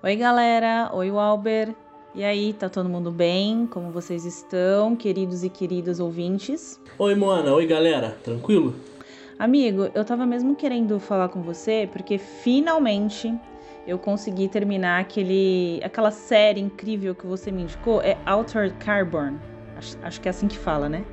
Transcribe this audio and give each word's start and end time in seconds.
Oi, 0.00 0.14
galera. 0.14 0.90
Oi, 0.92 1.10
Walber. 1.10 1.74
E 2.14 2.22
aí, 2.22 2.52
tá 2.52 2.68
todo 2.68 2.88
mundo 2.88 3.10
bem? 3.10 3.66
Como 3.66 3.90
vocês 3.90 4.24
estão, 4.24 4.94
queridos 4.94 5.42
e 5.42 5.50
queridas 5.50 5.98
ouvintes? 5.98 6.80
Oi, 6.96 7.16
Moana. 7.16 7.52
Oi, 7.52 7.66
galera. 7.66 8.16
Tranquilo? 8.22 8.76
Amigo, 9.36 9.90
eu 9.92 10.04
tava 10.04 10.24
mesmo 10.24 10.54
querendo 10.54 11.00
falar 11.00 11.28
com 11.30 11.42
você 11.42 11.88
porque 11.92 12.16
finalmente 12.16 13.36
eu 13.88 13.98
consegui 13.98 14.46
terminar 14.46 15.00
aquele, 15.00 15.80
aquela 15.82 16.12
série 16.12 16.60
incrível 16.60 17.12
que 17.12 17.26
você 17.26 17.50
me 17.50 17.62
indicou. 17.62 18.00
É 18.00 18.16
Altered 18.24 18.76
Carbon. 18.78 19.34
Acho, 19.76 19.98
acho 20.04 20.20
que 20.20 20.28
é 20.28 20.30
assim 20.30 20.46
que 20.46 20.56
fala, 20.56 20.88
né? 20.88 21.04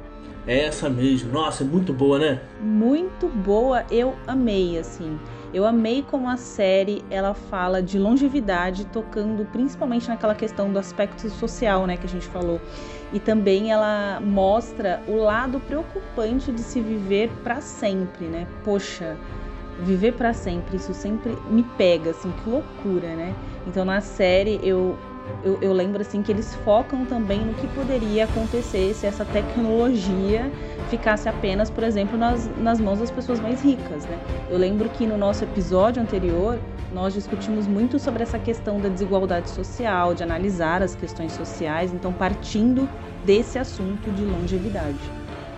É 0.48 0.66
essa 0.66 0.90
mesmo. 0.90 1.32
Nossa, 1.32 1.64
é 1.64 1.68
muito 1.68 1.92
boa, 1.92 2.20
né? 2.20 2.42
Muito 2.62 3.28
boa. 3.28 3.84
Eu 3.90 4.16
amei, 4.28 4.78
assim. 4.78 5.18
Eu 5.54 5.66
amei 5.66 6.04
como 6.04 6.30
a 6.30 6.38
série 6.38 7.04
ela 7.10 7.34
fala 7.34 7.82
de 7.82 7.98
longevidade, 7.98 8.86
tocando 8.86 9.46
principalmente 9.46 10.08
naquela 10.08 10.36
questão 10.36 10.72
do 10.72 10.78
aspecto 10.78 11.30
social, 11.30 11.88
né, 11.88 11.96
que 11.98 12.06
a 12.06 12.10
gente 12.10 12.28
falou. 12.28 12.60
E 13.14 13.20
também 13.20 13.72
ela 13.72 14.20
mostra 14.20 15.02
o 15.08 15.16
lado 15.16 15.60
preocupante 15.62 16.52
de 16.52 16.60
se 16.62 16.82
viver 16.82 17.32
para 17.44 17.62
sempre, 17.62 18.26
né? 18.26 18.46
Poxa, 18.64 19.16
viver 19.80 20.14
para 20.14 20.34
sempre, 20.34 20.76
isso 20.78 20.94
sempre 20.94 21.38
me 21.50 21.64
pega, 21.78 22.12
assim, 22.12 22.32
que 22.44 22.50
loucura, 22.50 23.16
né? 23.16 23.34
Então 23.66 23.86
na 23.86 24.02
série 24.02 24.60
eu 24.62 24.98
eu, 25.44 25.60
eu, 25.62 25.74
lembro 25.74 26.02
assim 26.02 26.22
que 26.22 26.32
eles 26.32 26.56
focam 26.64 27.06
também 27.06 27.40
no 27.40 27.54
que 27.54 27.68
poderia 27.68 28.26
acontecer 28.26 28.94
se 28.94 29.06
essa 29.06 29.24
tecnologia 29.24 30.52
ficasse 30.90 31.30
apenas, 31.30 31.70
por 31.70 31.84
exemplo, 31.84 32.18
nas, 32.18 32.50
nas 32.58 32.80
mãos 32.80 33.00
das 33.00 33.12
pessoas 33.12 33.40
mais 33.40 33.62
ricas. 33.64 34.06
Né? 34.06 34.20
Eu 34.50 34.58
lembro 34.58 34.90
que 34.90 35.06
no 35.06 35.18
nosso 35.18 35.44
episódio 35.44 36.02
anterior 36.02 36.60
nós 36.92 37.14
discutimos 37.14 37.68
muito 37.68 38.00
sobre 38.00 38.24
essa 38.24 38.40
questão 38.40 38.80
da 38.80 38.90
desigualdade 38.90 39.50
social, 39.50 40.14
de 40.14 40.24
analisar 40.24 40.82
as 40.82 40.96
questões 40.96 41.34
sociais, 41.34 41.94
então 41.94 42.12
partindo 42.12 42.90
desse 43.24 43.60
assunto 43.60 44.10
de 44.12 44.24
longevidade. 44.24 45.00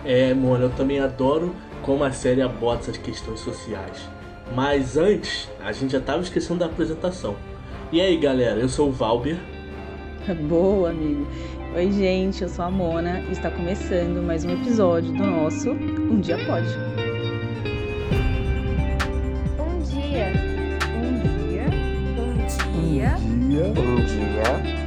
É, 0.04 0.34
Mona, 0.34 0.64
eu 0.64 0.70
também 0.70 1.00
adoro 1.00 1.54
como 1.82 2.04
a 2.04 2.12
série 2.12 2.42
aborda 2.42 2.82
essas 2.82 2.98
questões 2.98 3.40
sociais. 3.40 4.08
Mas 4.54 4.96
antes, 4.96 5.48
a 5.60 5.72
gente 5.72 5.92
já 5.92 5.98
estava 5.98 6.22
esquecendo 6.22 6.60
da 6.60 6.66
apresentação. 6.66 7.36
E 7.92 8.00
aí, 8.00 8.16
galera, 8.16 8.60
eu 8.60 8.68
sou 8.68 8.88
o 8.88 8.92
Valber. 8.92 9.38
Boa, 10.48 10.90
amigo. 10.90 11.26
Oi, 11.74 11.92
gente, 11.92 12.42
eu 12.42 12.48
sou 12.48 12.64
a 12.64 12.70
Mona 12.70 13.20
e 13.28 13.32
está 13.32 13.50
começando 13.50 14.22
mais 14.22 14.44
um 14.44 14.50
episódio 14.50 15.12
do 15.12 15.24
nosso 15.24 15.70
Um 15.70 16.20
Dia 16.20 16.38
Pode. 16.44 16.68
Um 19.58 19.80
dia. 19.82 20.32
Um 20.96 21.48
dia. 21.48 21.64
Um 22.18 22.90
dia. 22.92 23.16
Um 23.16 23.48
dia. 23.48 23.64
Um 23.66 24.04
dia. 24.04 24.77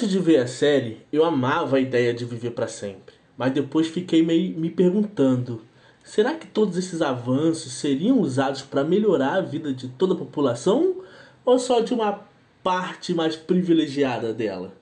Antes 0.00 0.12
de 0.12 0.18
ver 0.18 0.38
a 0.38 0.46
série, 0.46 0.96
eu 1.12 1.22
amava 1.26 1.76
a 1.76 1.80
ideia 1.80 2.14
de 2.14 2.24
viver 2.24 2.52
para 2.52 2.66
sempre, 2.66 3.14
mas 3.36 3.52
depois 3.52 3.86
fiquei 3.86 4.22
meio 4.22 4.58
me 4.58 4.70
perguntando: 4.70 5.60
será 6.02 6.32
que 6.36 6.46
todos 6.46 6.78
esses 6.78 7.02
avanços 7.02 7.74
seriam 7.74 8.18
usados 8.18 8.62
para 8.62 8.82
melhorar 8.82 9.34
a 9.34 9.40
vida 9.42 9.74
de 9.74 9.88
toda 9.88 10.14
a 10.14 10.16
população 10.16 11.02
ou 11.44 11.58
só 11.58 11.80
de 11.80 11.92
uma 11.92 12.18
parte 12.62 13.12
mais 13.12 13.36
privilegiada 13.36 14.32
dela? 14.32 14.72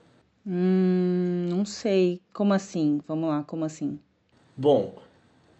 Hum, 0.47 1.47
não 1.49 1.65
sei. 1.65 2.21
Como 2.31 2.53
assim? 2.53 3.01
Vamos 3.05 3.27
lá, 3.27 3.43
como 3.43 3.65
assim? 3.65 3.99
Bom, 4.55 4.99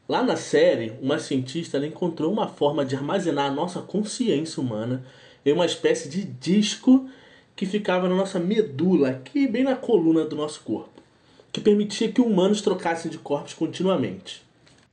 lá 0.07 0.23
na 0.23 0.37
série, 0.37 0.93
uma 1.01 1.19
cientista 1.19 1.85
encontrou 1.85 2.31
uma 2.31 2.47
forma 2.47 2.85
de 2.85 2.95
armazenar 2.95 3.51
a 3.51 3.53
nossa 3.53 3.81
consciência 3.81 4.61
humana 4.63 5.03
em 5.45 5.51
uma 5.51 5.65
espécie 5.65 6.07
de 6.07 6.23
disco 6.23 7.09
que 7.59 7.65
ficava 7.65 8.07
na 8.07 8.15
nossa 8.15 8.39
medula, 8.39 9.09
aqui 9.09 9.45
bem 9.45 9.65
na 9.65 9.75
coluna 9.75 10.23
do 10.23 10.33
nosso 10.33 10.61
corpo, 10.61 11.03
que 11.51 11.59
permitia 11.59 12.09
que 12.09 12.21
humanos 12.21 12.61
trocassem 12.61 13.11
de 13.11 13.17
corpos 13.17 13.53
continuamente. 13.53 14.41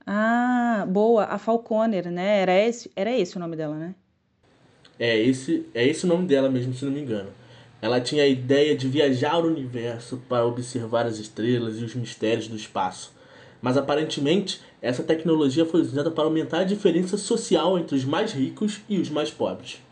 Ah, 0.04 0.84
boa, 0.88 1.26
a 1.26 1.38
Falconer, 1.38 2.10
né? 2.10 2.40
Era 2.40 2.58
esse, 2.58 2.90
era 2.96 3.16
esse 3.16 3.36
o 3.36 3.38
nome 3.38 3.54
dela, 3.54 3.76
né? 3.76 3.94
É 4.98 5.16
esse, 5.16 5.64
é 5.72 5.86
esse 5.86 6.06
o 6.06 6.08
nome 6.08 6.26
dela 6.26 6.50
mesmo, 6.50 6.74
se 6.74 6.84
não 6.84 6.90
me 6.90 7.02
engano. 7.02 7.28
Ela 7.80 8.00
tinha 8.00 8.24
a 8.24 8.26
ideia 8.26 8.76
de 8.76 8.88
viajar 8.88 9.34
ao 9.34 9.44
universo 9.44 10.20
para 10.28 10.44
observar 10.44 11.06
as 11.06 11.20
estrelas 11.20 11.80
e 11.80 11.84
os 11.84 11.94
mistérios 11.94 12.48
do 12.48 12.56
espaço. 12.56 13.14
Mas 13.62 13.76
aparentemente, 13.76 14.60
essa 14.82 15.04
tecnologia 15.04 15.64
foi 15.64 15.82
usada 15.82 16.10
para 16.10 16.24
aumentar 16.24 16.62
a 16.62 16.64
diferença 16.64 17.16
social 17.16 17.78
entre 17.78 17.94
os 17.94 18.04
mais 18.04 18.32
ricos 18.32 18.80
e 18.88 18.98
os 18.98 19.08
mais 19.08 19.30
pobres. 19.30 19.85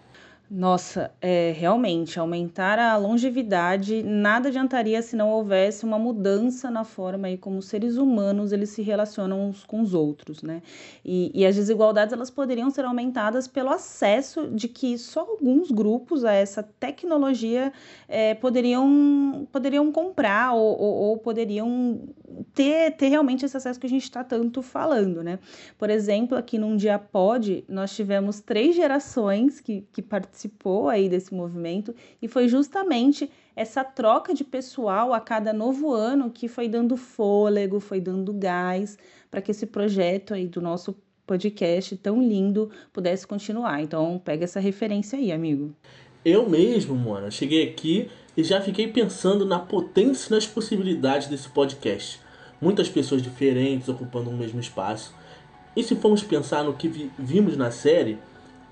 Nossa, 0.56 1.10
é, 1.20 1.50
realmente, 1.50 2.16
aumentar 2.16 2.78
a 2.78 2.96
longevidade 2.96 4.04
nada 4.04 4.50
adiantaria 4.50 5.02
se 5.02 5.16
não 5.16 5.30
houvesse 5.30 5.84
uma 5.84 5.98
mudança 5.98 6.70
na 6.70 6.84
forma 6.84 7.26
aí 7.26 7.36
como 7.36 7.58
os 7.58 7.64
seres 7.66 7.96
humanos 7.96 8.52
eles 8.52 8.70
se 8.70 8.80
relacionam 8.80 9.48
uns 9.48 9.64
com 9.64 9.80
os 9.80 9.94
outros, 9.94 10.44
né? 10.44 10.62
E, 11.04 11.32
e 11.34 11.44
as 11.44 11.56
desigualdades 11.56 12.12
elas 12.12 12.30
poderiam 12.30 12.70
ser 12.70 12.84
aumentadas 12.84 13.48
pelo 13.48 13.70
acesso 13.70 14.46
de 14.46 14.68
que 14.68 14.96
só 14.96 15.22
alguns 15.22 15.72
grupos 15.72 16.24
a 16.24 16.32
essa 16.32 16.62
tecnologia 16.62 17.72
é, 18.06 18.34
poderiam, 18.34 19.48
poderiam 19.50 19.90
comprar 19.90 20.52
ou, 20.52 20.80
ou, 20.80 20.94
ou 20.94 21.18
poderiam 21.18 21.98
ter, 22.54 22.92
ter 22.92 23.08
realmente 23.08 23.44
esse 23.44 23.56
acesso 23.56 23.80
que 23.80 23.86
a 23.86 23.90
gente 23.90 24.04
está 24.04 24.22
tanto 24.22 24.62
falando, 24.62 25.20
né? 25.20 25.40
Por 25.76 25.90
exemplo, 25.90 26.38
aqui 26.38 26.58
num 26.58 26.76
dia 26.76 26.96
pode, 26.96 27.64
nós 27.68 27.94
tivemos 27.94 28.40
três 28.40 28.76
gerações 28.76 29.60
que, 29.60 29.84
que 29.92 30.00
participou 30.44 30.88
aí 30.88 31.08
desse 31.08 31.34
movimento 31.34 31.94
e 32.20 32.28
foi 32.28 32.48
justamente 32.48 33.30
essa 33.56 33.82
troca 33.84 34.34
de 34.34 34.44
pessoal 34.44 35.12
a 35.12 35.20
cada 35.20 35.52
novo 35.52 35.92
ano 35.92 36.30
que 36.30 36.48
foi 36.48 36.68
dando 36.68 36.96
fôlego, 36.96 37.80
foi 37.80 38.00
dando 38.00 38.32
gás 38.32 38.98
para 39.30 39.40
que 39.40 39.50
esse 39.50 39.66
projeto 39.66 40.34
aí 40.34 40.46
do 40.46 40.60
nosso 40.60 40.96
podcast 41.26 41.96
tão 41.96 42.20
lindo 42.20 42.70
pudesse 42.92 43.26
continuar. 43.26 43.80
Então, 43.80 44.20
pega 44.22 44.44
essa 44.44 44.60
referência 44.60 45.18
aí, 45.18 45.32
amigo. 45.32 45.74
Eu 46.24 46.48
mesmo, 46.48 46.94
Mona, 46.94 47.30
cheguei 47.30 47.68
aqui 47.68 48.10
e 48.36 48.42
já 48.42 48.60
fiquei 48.60 48.88
pensando 48.88 49.46
na 49.46 49.58
potência 49.58 50.28
e 50.28 50.34
nas 50.34 50.46
possibilidades 50.46 51.28
desse 51.28 51.48
podcast 51.48 52.20
muitas 52.60 52.88
pessoas 52.88 53.20
diferentes 53.20 53.88
ocupando 53.88 54.30
um 54.30 54.36
mesmo 54.36 54.58
espaço. 54.58 55.14
E 55.76 55.82
se 55.82 55.94
formos 55.96 56.22
pensar 56.22 56.64
no 56.64 56.74
que 56.74 56.88
vi 56.88 57.10
vimos 57.18 57.56
na 57.56 57.70
série, 57.70 58.18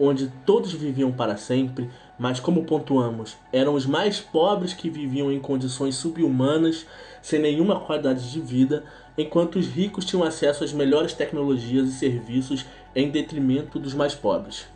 onde 0.05 0.27
todos 0.45 0.73
viviam 0.73 1.13
para 1.13 1.37
sempre, 1.37 1.89
mas 2.19 2.41
como 2.41 2.65
pontuamos, 2.65 3.37
eram 3.53 3.75
os 3.75 3.87
mais 3.87 4.21
pobres 4.21 4.75
que 4.75 4.91
viviam 4.91 5.31
em 5.31 5.39
condições 5.39 5.95
subhumanas, 5.95 6.85
sem 7.23 7.41
nenhuma 7.41 7.79
qualidade 7.79 8.33
de 8.33 8.41
vida, 8.41 8.85
enquanto 9.17 9.61
os 9.61 9.69
ricos 9.69 10.05
tinham 10.05 10.25
acesso 10.25 10.65
às 10.65 10.73
melhores 10.73 11.13
tecnologias 11.13 11.89
e 11.89 11.93
serviços 11.93 12.67
em 12.97 13.11
detrimento 13.11 13.79
dos 13.79 13.95
mais 13.95 14.13
pobres. 14.13 14.67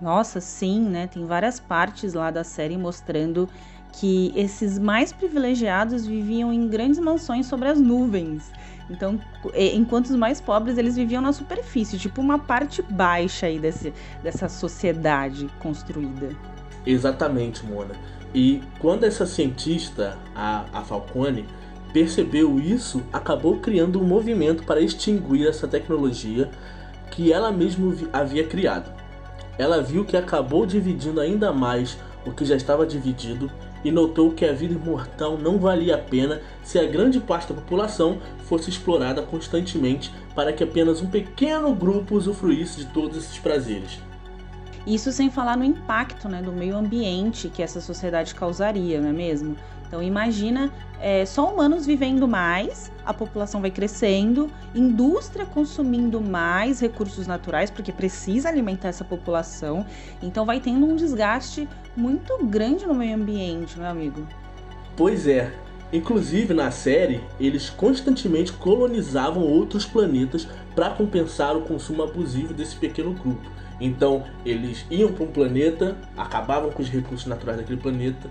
Nossa, 0.00 0.40
sim, 0.40 0.80
né? 0.80 1.08
Tem 1.08 1.26
várias 1.26 1.58
partes 1.58 2.14
lá 2.14 2.30
da 2.30 2.44
série 2.44 2.76
mostrando 2.76 3.48
que 3.92 4.32
esses 4.36 4.78
mais 4.78 5.12
privilegiados 5.12 6.06
viviam 6.06 6.52
em 6.52 6.68
grandes 6.68 7.00
mansões 7.00 7.46
sobre 7.46 7.68
as 7.68 7.80
nuvens. 7.80 8.52
Então, 8.90 9.20
enquanto 9.54 10.06
os 10.06 10.16
mais 10.16 10.40
pobres 10.40 10.78
eles 10.78 10.96
viviam 10.96 11.20
na 11.20 11.32
superfície, 11.32 11.98
tipo 11.98 12.20
uma 12.20 12.38
parte 12.38 12.80
baixa 12.82 13.46
aí 13.46 13.58
desse, 13.58 13.92
dessa 14.22 14.48
sociedade 14.48 15.48
construída. 15.60 16.30
Exatamente, 16.86 17.64
Mona. 17.66 17.94
E 18.34 18.62
quando 18.78 19.04
essa 19.04 19.26
cientista, 19.26 20.16
a, 20.34 20.64
a 20.72 20.82
Falcone, 20.82 21.46
percebeu 21.92 22.58
isso, 22.58 23.02
acabou 23.12 23.58
criando 23.58 24.00
um 24.00 24.04
movimento 24.04 24.64
para 24.64 24.80
extinguir 24.80 25.46
essa 25.46 25.66
tecnologia 25.66 26.50
que 27.10 27.32
ela 27.32 27.50
mesma 27.50 27.94
havia 28.12 28.44
criado. 28.44 28.92
Ela 29.58 29.82
viu 29.82 30.04
que 30.04 30.16
acabou 30.16 30.64
dividindo 30.64 31.20
ainda 31.20 31.52
mais 31.52 31.98
o 32.24 32.32
que 32.32 32.44
já 32.44 32.54
estava 32.54 32.86
dividido 32.86 33.50
e 33.84 33.90
notou 33.90 34.32
que 34.32 34.44
a 34.44 34.52
vida 34.52 34.74
imortal 34.74 35.38
não 35.38 35.58
valia 35.58 35.94
a 35.94 35.98
pena 35.98 36.40
se 36.62 36.78
a 36.78 36.86
grande 36.86 37.20
parte 37.20 37.52
da 37.52 37.60
população 37.60 38.18
fosse 38.44 38.70
explorada 38.70 39.22
constantemente 39.22 40.12
para 40.34 40.52
que 40.52 40.64
apenas 40.64 41.00
um 41.00 41.06
pequeno 41.06 41.74
grupo 41.74 42.16
usufruísse 42.16 42.78
de 42.78 42.86
todos 42.86 43.16
esses 43.16 43.38
prazeres. 43.38 44.00
Isso 44.86 45.12
sem 45.12 45.30
falar 45.30 45.56
no 45.56 45.64
impacto 45.64 46.28
né, 46.28 46.40
do 46.40 46.50
meio 46.50 46.76
ambiente 46.76 47.50
que 47.50 47.62
essa 47.62 47.80
sociedade 47.80 48.34
causaria, 48.34 49.00
não 49.00 49.10
é 49.10 49.12
mesmo? 49.12 49.54
Então 49.88 50.02
imagina 50.02 50.70
é, 51.00 51.24
só 51.24 51.50
humanos 51.50 51.86
vivendo 51.86 52.28
mais, 52.28 52.92
a 53.04 53.14
população 53.14 53.60
vai 53.60 53.70
crescendo, 53.70 54.50
indústria 54.74 55.46
consumindo 55.46 56.20
mais 56.20 56.78
recursos 56.80 57.26
naturais, 57.26 57.70
porque 57.70 57.90
precisa 57.90 58.48
alimentar 58.48 58.88
essa 58.88 59.04
população, 59.04 59.86
então 60.22 60.44
vai 60.44 60.60
tendo 60.60 60.86
um 60.86 60.94
desgaste 60.94 61.66
muito 61.96 62.38
grande 62.44 62.86
no 62.86 62.94
meio 62.94 63.16
ambiente, 63.16 63.78
meu 63.78 63.88
amigo. 63.88 64.26
Pois 64.96 65.26
é. 65.26 65.52
Inclusive 65.90 66.52
na 66.52 66.70
série, 66.70 67.24
eles 67.40 67.70
constantemente 67.70 68.52
colonizavam 68.52 69.42
outros 69.42 69.86
planetas 69.86 70.46
para 70.74 70.90
compensar 70.90 71.56
o 71.56 71.62
consumo 71.62 72.02
abusivo 72.02 72.52
desse 72.52 72.76
pequeno 72.76 73.14
grupo. 73.14 73.50
Então, 73.80 74.24
eles 74.44 74.84
iam 74.90 75.10
para 75.12 75.24
um 75.24 75.28
planeta, 75.28 75.96
acabavam 76.14 76.70
com 76.70 76.82
os 76.82 76.90
recursos 76.90 77.26
naturais 77.26 77.58
daquele 77.58 77.80
planeta 77.80 78.28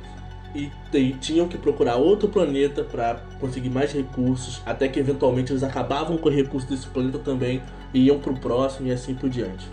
e, 0.56 0.72
e 0.94 1.14
tinham 1.14 1.48
que 1.48 1.58
procurar 1.58 1.96
outro 1.96 2.28
planeta 2.28 2.84
para 2.84 3.22
conseguir 3.40 3.70
mais 3.70 3.92
recursos, 3.92 4.62
até 4.66 4.88
que 4.88 5.00
eventualmente 5.00 5.52
eles 5.52 5.64
acabavam 5.64 6.18
com 6.18 6.30
os 6.30 6.36
recursos 6.36 6.70
desse 6.70 6.88
planeta 6.88 7.20
também 7.20 7.62
e 7.94 8.06
iam 8.06 8.20
para 8.20 8.32
o 8.32 8.40
próximo 8.40 8.88
e 8.88 8.92
assim 8.92 9.14
por 9.14 9.30
diante. 9.30 9.68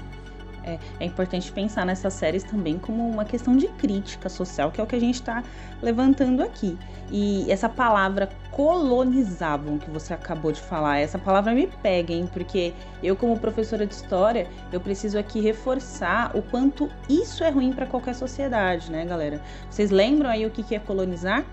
É, 0.66 0.78
é, 0.98 1.04
importante 1.04 1.52
pensar 1.52 1.84
nessas 1.84 2.14
séries 2.14 2.42
também 2.42 2.78
como 2.78 3.06
uma 3.06 3.24
questão 3.24 3.54
de 3.54 3.68
crítica 3.68 4.30
social, 4.30 4.70
que 4.70 4.80
é 4.80 4.84
o 4.84 4.86
que 4.86 4.96
a 4.96 5.00
gente 5.00 5.16
está 5.16 5.44
levantando 5.82 6.42
aqui. 6.42 6.78
E 7.10 7.50
essa 7.50 7.68
palavra 7.68 8.28
colonizavam 8.50 9.78
que 9.78 9.90
você 9.90 10.14
acabou 10.14 10.52
de 10.52 10.60
falar, 10.60 10.98
essa 10.98 11.18
palavra 11.18 11.52
me 11.52 11.66
pega, 11.66 12.12
hein? 12.12 12.28
Porque 12.32 12.72
eu, 13.02 13.16
como 13.16 13.38
professora 13.38 13.86
de 13.86 13.94
história, 13.94 14.48
eu 14.72 14.80
preciso 14.80 15.18
aqui 15.18 15.40
reforçar 15.40 16.30
o 16.34 16.42
quanto 16.42 16.88
isso 17.08 17.42
é 17.44 17.50
ruim 17.50 17.72
para 17.72 17.86
qualquer 17.86 18.14
sociedade, 18.14 18.90
né, 18.90 19.04
galera? 19.04 19.40
Vocês 19.70 19.90
lembram 19.90 20.30
aí 20.30 20.46
o 20.46 20.50
que 20.50 20.74
é 20.74 20.78
colonizar? 20.78 21.44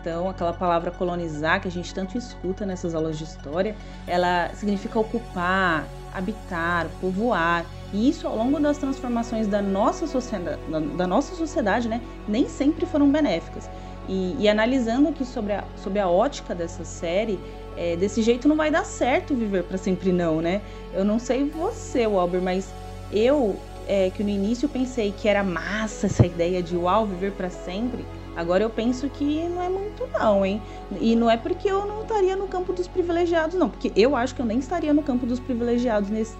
Então, 0.00 0.28
aquela 0.28 0.52
palavra 0.52 0.90
colonizar 0.90 1.60
que 1.60 1.68
a 1.68 1.70
gente 1.70 1.92
tanto 1.92 2.16
escuta 2.16 2.64
nessas 2.64 2.94
aulas 2.94 3.18
de 3.18 3.24
história, 3.24 3.74
ela 4.06 4.50
significa 4.54 4.98
ocupar, 4.98 5.84
habitar, 6.14 6.86
povoar. 7.00 7.64
E 7.92 8.08
isso, 8.08 8.26
ao 8.26 8.36
longo 8.36 8.60
das 8.60 8.78
transformações 8.78 9.46
da 9.46 9.60
nossa 9.60 10.06
sociedade, 10.06 10.60
da 10.96 11.06
nossa 11.06 11.34
sociedade 11.34 11.88
né, 11.88 12.00
nem 12.28 12.48
sempre 12.48 12.86
foram 12.86 13.10
benéficas. 13.10 13.68
E, 14.08 14.36
e 14.38 14.48
analisando 14.48 15.08
aqui 15.08 15.24
sobre 15.24 15.52
a, 15.52 15.64
sobre 15.76 15.98
a 15.98 16.08
ótica 16.08 16.54
dessa 16.54 16.84
série, 16.84 17.38
é, 17.76 17.94
desse 17.96 18.22
jeito 18.22 18.48
não 18.48 18.56
vai 18.56 18.70
dar 18.70 18.84
certo 18.84 19.34
viver 19.34 19.64
para 19.64 19.78
sempre 19.78 20.10
não, 20.12 20.40
né? 20.40 20.60
Eu 20.94 21.04
não 21.04 21.18
sei 21.18 21.44
você, 21.44 22.06
Walber, 22.06 22.40
mas 22.40 22.72
eu, 23.12 23.56
é, 23.86 24.10
que 24.10 24.22
no 24.22 24.30
início 24.30 24.68
pensei 24.68 25.12
que 25.16 25.28
era 25.28 25.44
massa 25.44 26.06
essa 26.06 26.26
ideia 26.26 26.62
de 26.62 26.76
uau, 26.76 27.06
viver 27.06 27.32
para 27.32 27.50
sempre, 27.50 28.04
Agora 28.38 28.62
eu 28.62 28.70
penso 28.70 29.08
que 29.08 29.48
não 29.48 29.60
é 29.60 29.68
muito 29.68 30.06
não, 30.16 30.46
hein? 30.46 30.62
E 31.00 31.16
não 31.16 31.28
é 31.28 31.36
porque 31.36 31.68
eu 31.68 31.84
não 31.84 32.02
estaria 32.02 32.36
no 32.36 32.46
campo 32.46 32.72
dos 32.72 32.86
privilegiados, 32.86 33.58
não. 33.58 33.68
Porque 33.68 33.90
eu 33.96 34.14
acho 34.14 34.32
que 34.32 34.40
eu 34.40 34.46
nem 34.46 34.60
estaria 34.60 34.94
no 34.94 35.02
campo 35.02 35.26
dos 35.26 35.40
privilegiados 35.40 36.08
nesse, 36.08 36.36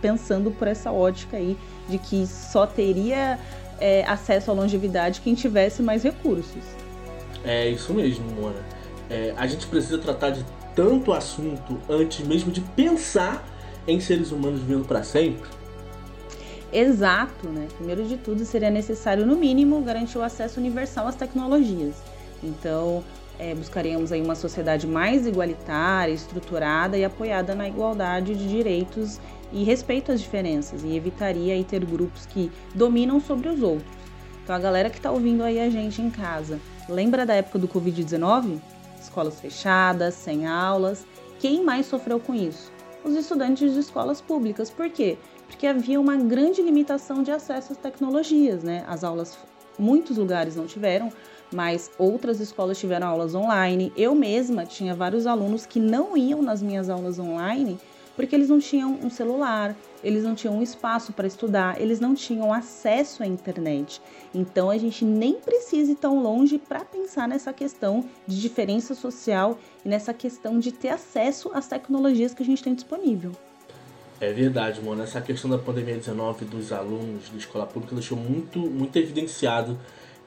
pensando 0.00 0.50
por 0.50 0.66
essa 0.66 0.90
ótica 0.90 1.36
aí 1.36 1.54
de 1.86 1.98
que 1.98 2.26
só 2.26 2.66
teria 2.66 3.38
é, 3.78 4.06
acesso 4.06 4.50
à 4.50 4.54
longevidade 4.54 5.20
quem 5.20 5.34
tivesse 5.34 5.82
mais 5.82 6.02
recursos. 6.02 6.64
É 7.48 7.68
isso 7.68 7.92
mesmo, 7.94 8.24
Mona. 8.32 8.62
É, 9.10 9.32
a 9.36 9.46
gente 9.46 9.66
precisa 9.66 9.98
tratar 9.98 10.30
de 10.30 10.44
tanto 10.76 11.12
assunto 11.12 11.78
antes 11.88 12.24
mesmo 12.26 12.52
de 12.52 12.60
pensar 12.60 13.44
em 13.86 13.98
seres 13.98 14.30
humanos 14.30 14.60
vivendo 14.60 14.86
para 14.86 15.02
sempre 15.02 15.48
exato, 16.72 17.48
né? 17.48 17.66
Primeiro 17.76 18.04
de 18.04 18.16
tudo, 18.16 18.44
seria 18.44 18.70
necessário, 18.70 19.26
no 19.26 19.36
mínimo, 19.36 19.80
garantir 19.80 20.18
o 20.18 20.22
acesso 20.22 20.60
universal 20.60 21.06
às 21.06 21.14
tecnologias. 21.14 21.96
Então, 22.42 23.02
é, 23.38 23.54
buscaríamos 23.54 24.12
aí 24.12 24.20
uma 24.20 24.34
sociedade 24.34 24.86
mais 24.86 25.26
igualitária, 25.26 26.12
estruturada 26.12 26.96
e 26.96 27.04
apoiada 27.04 27.54
na 27.54 27.68
igualdade 27.68 28.34
de 28.34 28.48
direitos 28.48 29.20
e 29.52 29.64
respeito 29.64 30.12
às 30.12 30.20
diferenças, 30.20 30.84
e 30.84 30.94
evitaria 30.94 31.54
aí 31.54 31.64
ter 31.64 31.84
grupos 31.84 32.26
que 32.26 32.50
dominam 32.74 33.18
sobre 33.18 33.48
os 33.48 33.62
outros. 33.62 33.96
Então, 34.44 34.54
a 34.54 34.58
galera 34.58 34.90
que 34.90 34.98
está 34.98 35.10
ouvindo 35.10 35.42
aí 35.42 35.60
a 35.60 35.70
gente 35.70 36.02
em 36.02 36.10
casa, 36.10 36.58
lembra 36.88 37.26
da 37.26 37.34
época 37.34 37.58
do 37.58 37.68
Covid-19? 37.68 38.60
Escolas 39.00 39.40
fechadas, 39.40 40.14
sem 40.14 40.46
aulas. 40.46 41.06
Quem 41.38 41.64
mais 41.64 41.86
sofreu 41.86 42.18
com 42.18 42.34
isso? 42.34 42.72
Os 43.04 43.14
estudantes 43.14 43.72
de 43.72 43.78
escolas 43.78 44.20
públicas. 44.20 44.70
Por 44.70 44.90
quê? 44.90 45.16
porque 45.48 45.66
havia 45.66 45.98
uma 45.98 46.16
grande 46.16 46.62
limitação 46.62 47.22
de 47.22 47.30
acesso 47.30 47.72
às 47.72 47.78
tecnologias, 47.78 48.62
né? 48.62 48.84
As 48.86 49.02
aulas, 49.02 49.36
muitos 49.78 50.18
lugares 50.18 50.54
não 50.54 50.66
tiveram, 50.66 51.10
mas 51.52 51.90
outras 51.98 52.38
escolas 52.38 52.78
tiveram 52.78 53.08
aulas 53.08 53.34
online. 53.34 53.90
Eu 53.96 54.14
mesma 54.14 54.66
tinha 54.66 54.94
vários 54.94 55.26
alunos 55.26 55.64
que 55.64 55.80
não 55.80 56.16
iam 56.16 56.42
nas 56.42 56.62
minhas 56.62 56.90
aulas 56.90 57.18
online 57.18 57.80
porque 58.18 58.34
eles 58.34 58.48
não 58.48 58.58
tinham 58.58 58.98
um 59.00 59.08
celular, 59.08 59.76
eles 60.02 60.24
não 60.24 60.34
tinham 60.34 60.58
um 60.58 60.60
espaço 60.60 61.12
para 61.12 61.24
estudar, 61.24 61.80
eles 61.80 62.00
não 62.00 62.16
tinham 62.16 62.52
acesso 62.52 63.22
à 63.22 63.26
internet. 63.28 64.02
Então 64.34 64.70
a 64.70 64.76
gente 64.76 65.04
nem 65.04 65.34
precisa 65.34 65.92
ir 65.92 65.94
tão 65.94 66.20
longe 66.20 66.58
para 66.58 66.80
pensar 66.80 67.28
nessa 67.28 67.52
questão 67.52 68.04
de 68.26 68.40
diferença 68.40 68.92
social 68.92 69.56
e 69.84 69.88
nessa 69.88 70.12
questão 70.12 70.58
de 70.58 70.72
ter 70.72 70.88
acesso 70.88 71.52
às 71.54 71.68
tecnologias 71.68 72.34
que 72.34 72.42
a 72.42 72.44
gente 72.44 72.60
tem 72.60 72.74
disponível. 72.74 73.30
É 74.20 74.32
verdade, 74.32 74.82
mano. 74.82 75.00
Essa 75.00 75.20
questão 75.20 75.48
da 75.48 75.56
pandemia 75.56 75.94
19 75.94 76.44
dos 76.44 76.72
alunos 76.72 77.28
da 77.30 77.38
escola 77.38 77.66
pública 77.66 77.94
deixou 77.94 78.18
muito, 78.18 78.58
muito 78.58 78.98
evidenciado 78.98 79.78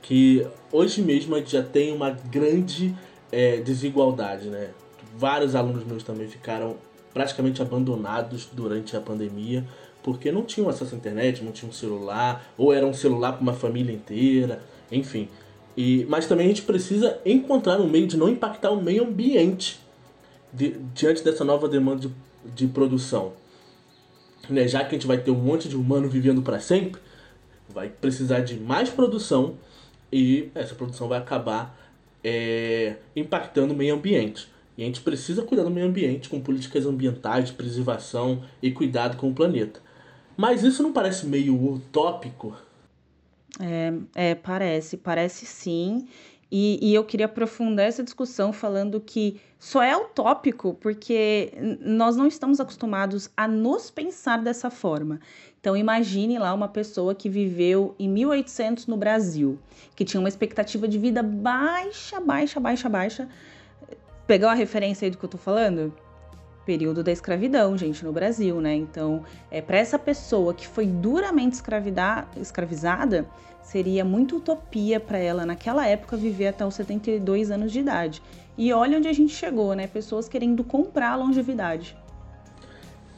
que 0.02 0.48
hoje 0.72 1.02
mesmo 1.02 1.36
a 1.36 1.40
gente 1.40 1.52
já 1.52 1.62
tem 1.62 1.92
uma 1.92 2.12
grande 2.12 2.96
é, 3.30 3.58
desigualdade, 3.58 4.48
né? 4.48 4.70
Vários 5.14 5.56
alunos 5.56 5.84
meus 5.84 6.04
também 6.04 6.30
ficaram 6.30 6.78
praticamente 7.14 7.62
abandonados 7.62 8.48
durante 8.52 8.96
a 8.96 9.02
pandemia 9.02 9.66
porque 10.04 10.32
não 10.32 10.44
tinham 10.44 10.68
acesso 10.68 10.96
à 10.96 10.98
internet, 10.98 11.44
não 11.44 11.52
tinham 11.52 11.72
celular, 11.72 12.52
ou 12.58 12.74
era 12.74 12.88
um 12.88 12.94
celular 12.94 13.34
para 13.34 13.42
uma 13.42 13.54
família 13.54 13.94
inteira, 13.94 14.60
enfim. 14.92 15.30
E, 15.78 16.08
mas 16.10 16.26
também 16.26 16.48
a 16.48 16.50
gente 16.50 16.64
precisa 16.64 17.20
encontrar 17.24 17.80
um 17.80 17.88
meio 17.88 18.08
de 18.08 18.18
não 18.18 18.28
impactar 18.28 18.72
o 18.72 18.82
meio 18.82 19.04
ambiente 19.04 19.80
de, 20.52 20.78
diante 20.96 21.24
dessa 21.24 21.46
nova 21.46 21.70
demanda 21.70 22.02
de, 22.02 22.12
de 22.56 22.68
produção 22.68 23.34
né, 24.50 24.68
já 24.68 24.80
que 24.84 24.88
a 24.88 24.92
gente 24.92 25.08
vai 25.08 25.18
ter 25.18 25.32
um 25.32 25.36
monte 25.36 25.70
de 25.70 25.76
humano 25.76 26.10
vivendo 26.10 26.42
para 26.42 26.60
sempre, 26.60 27.00
vai 27.70 27.90
precisar 27.90 28.42
de 28.42 28.56
mais 28.60 28.90
produção 28.90 29.56
e 30.12 30.50
essa 30.54 30.76
produção 30.76 31.08
vai 31.08 31.20
acabar 31.20 31.78
é, 32.24 32.96
impactando 33.16 33.74
o 33.74 33.78
meio 33.78 33.96
ambiente. 33.96 34.48
E 34.78 34.84
a 34.84 34.86
gente 34.86 35.02
precisa 35.02 35.44
cuidar 35.44 35.64
do 35.64 35.70
meio 35.70 35.88
ambiente 35.88 36.30
com 36.30 36.40
políticas 36.40 36.86
ambientais 36.86 37.50
de 37.50 37.54
preservação 37.54 38.44
e 38.62 38.72
cuidado 38.72 39.18
com 39.18 39.30
o 39.30 39.34
planeta. 39.34 39.80
Mas 40.38 40.64
isso 40.64 40.82
não 40.82 40.94
parece 40.94 41.26
meio 41.26 41.56
utópico? 41.74 42.56
É, 43.60 43.94
é 44.16 44.36
parece, 44.36 44.98
parece 44.98 45.46
sim. 45.46 46.08
E, 46.52 46.80
e, 46.82 46.94
eu 46.94 47.06
queria 47.06 47.28
aprofundar 47.28 47.86
essa 47.86 48.04
discussão 48.04 48.52
falando 48.52 49.00
que 49.00 49.40
só 49.58 49.82
é 49.82 49.96
utópico 49.96 50.74
porque 50.82 51.54
nós 51.80 52.18
não 52.18 52.28
estamos 52.28 52.60
acostumados 52.60 53.30
a 53.38 53.48
nos 53.48 53.90
pensar 53.90 54.38
dessa 54.44 54.70
forma. 54.70 55.22
Então, 55.62 55.78
imagine 55.78 56.38
lá 56.38 56.54
uma 56.54 56.68
pessoa 56.68 57.16
que 57.16 57.30
viveu 57.30 57.96
em 57.98 58.10
1800 58.10 58.88
no 58.88 58.98
Brasil, 58.98 59.60
que 59.96 60.04
tinha 60.04 60.20
uma 60.20 60.28
expectativa 60.28 60.88
de 60.88 60.98
vida 60.98 61.24
baixa, 61.24 62.20
baixa, 62.20 62.60
baixa, 62.60 62.90
baixa. 62.90 63.30
Pegou 64.32 64.48
a 64.48 64.54
referência 64.54 65.06
aí 65.06 65.12
do 65.12 65.18
que 65.18 65.26
eu 65.26 65.30
tô 65.30 65.38
falando? 65.38 65.94
Período 66.66 67.04
da 67.04 67.12
escravidão, 67.12 67.78
gente, 67.78 68.02
no 68.06 68.14
Brasil, 68.14 68.62
né? 68.62 68.74
Então, 68.74 69.26
é 69.52 69.62
para 69.62 69.78
essa 69.78 70.00
pessoa 70.00 70.54
que 70.54 70.66
foi 70.66 70.88
duramente 70.88 71.58
escravizada, 72.38 73.26
seria 73.62 74.06
muito 74.06 74.38
utopia 74.38 75.02
para 75.02 75.18
ela 75.18 75.46
naquela 75.46 75.86
época 75.86 76.16
viver 76.16 76.48
até 76.48 76.66
os 76.66 76.76
72 76.76 77.52
anos 77.52 77.74
de 77.74 77.82
idade. 77.82 78.24
E 78.58 78.72
olha 78.72 78.98
onde 78.98 79.10
a 79.10 79.12
gente 79.12 79.34
chegou, 79.34 79.74
né? 79.74 79.86
Pessoas 79.86 80.30
querendo 80.30 80.64
comprar 80.64 81.10
a 81.10 81.16
longevidade. 81.18 81.98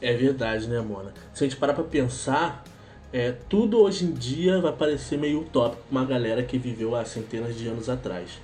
É 0.02 0.14
verdade, 0.14 0.66
né, 0.66 0.80
Mona? 0.80 1.14
Se 1.32 1.44
a 1.44 1.46
gente 1.46 1.56
parar 1.56 1.74
pra 1.74 1.84
pensar, 1.84 2.64
é, 3.12 3.30
tudo 3.48 3.78
hoje 3.78 4.04
em 4.04 4.10
dia 4.10 4.60
vai 4.60 4.72
parecer 4.72 5.16
meio 5.16 5.42
utópico 5.42 5.80
pra 5.88 5.96
uma 5.96 6.04
galera 6.04 6.42
que 6.42 6.58
viveu 6.58 6.96
há 6.96 7.04
centenas 7.04 7.56
de 7.56 7.68
anos 7.68 7.88
atrás. 7.88 8.40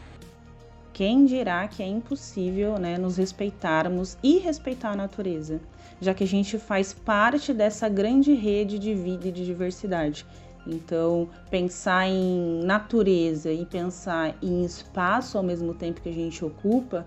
Quem 1.01 1.25
dirá 1.25 1.67
que 1.67 1.83
é 1.83 1.87
impossível 1.87 2.79
né, 2.79 2.99
nos 2.99 3.17
respeitarmos 3.17 4.19
e 4.23 4.37
respeitar 4.37 4.91
a 4.91 4.95
natureza, 4.95 5.59
já 5.99 6.13
que 6.13 6.25
a 6.25 6.27
gente 6.27 6.59
faz 6.59 6.93
parte 6.93 7.55
dessa 7.55 7.89
grande 7.89 8.35
rede 8.35 8.79
de 8.79 8.95
vida 8.95 9.29
e 9.29 9.33
de 9.33 9.47
diversidade. 9.47 10.27
Então, 10.67 11.27
pensar 11.51 12.07
em 12.07 12.63
natureza 12.65 13.51
e 13.51 13.65
pensar 13.65 14.37
em 14.43 14.63
espaço 14.63 15.39
ao 15.39 15.43
mesmo 15.43 15.73
tempo 15.73 16.03
que 16.03 16.11
a 16.11 16.13
gente 16.13 16.45
ocupa 16.45 17.07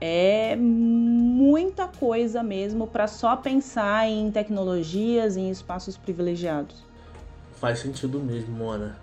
é 0.00 0.56
muita 0.56 1.86
coisa 1.86 2.42
mesmo 2.42 2.88
para 2.88 3.06
só 3.06 3.36
pensar 3.36 4.08
em 4.08 4.32
tecnologias, 4.32 5.36
em 5.36 5.48
espaços 5.48 5.96
privilegiados. 5.96 6.82
Faz 7.52 7.78
sentido 7.78 8.18
mesmo, 8.18 8.52
Mona. 8.52 8.96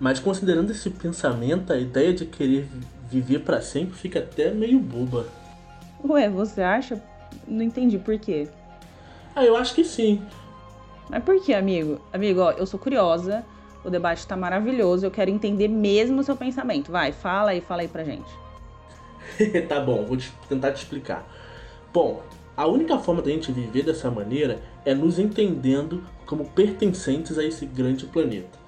Mas 0.00 0.18
considerando 0.18 0.70
esse 0.70 0.88
pensamento, 0.88 1.74
a 1.74 1.76
ideia 1.76 2.14
de 2.14 2.24
querer 2.24 2.66
viver 3.10 3.40
para 3.40 3.60
sempre 3.60 3.96
fica 3.96 4.20
até 4.20 4.50
meio 4.52 4.78
boba. 4.78 5.26
Ué, 6.04 6.28
você 6.28 6.62
acha? 6.62 7.02
Não 7.46 7.62
entendi 7.62 7.98
por 7.98 8.18
quê. 8.18 8.48
Ah, 9.34 9.44
eu 9.44 9.56
acho 9.56 9.74
que 9.74 9.84
sim. 9.84 10.22
Mas 11.08 11.22
por 11.24 11.40
que, 11.42 11.52
amigo? 11.52 12.00
Amigo, 12.12 12.40
ó, 12.40 12.52
eu 12.52 12.66
sou 12.66 12.78
curiosa, 12.78 13.44
o 13.84 13.90
debate 13.90 14.26
tá 14.26 14.36
maravilhoso, 14.36 15.04
eu 15.04 15.10
quero 15.10 15.30
entender 15.30 15.68
mesmo 15.68 16.20
o 16.20 16.24
seu 16.24 16.36
pensamento. 16.36 16.92
Vai, 16.92 17.12
fala 17.12 17.50
aí, 17.50 17.60
fala 17.60 17.82
aí 17.82 17.88
pra 17.88 18.04
gente. 18.04 18.30
tá 19.68 19.80
bom, 19.80 20.04
vou 20.04 20.16
te, 20.16 20.32
tentar 20.48 20.72
te 20.72 20.82
explicar. 20.82 21.26
Bom, 21.92 22.22
a 22.56 22.66
única 22.66 22.98
forma 22.98 23.22
da 23.22 23.30
gente 23.30 23.50
viver 23.50 23.82
dessa 23.82 24.10
maneira 24.10 24.60
é 24.84 24.94
nos 24.94 25.18
entendendo 25.18 26.04
como 26.26 26.44
pertencentes 26.44 27.38
a 27.38 27.44
esse 27.44 27.66
grande 27.66 28.06
planeta 28.06 28.58